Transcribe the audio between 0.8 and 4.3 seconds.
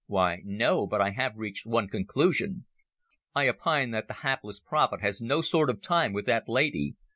but I have reached one conclusion. I opine that the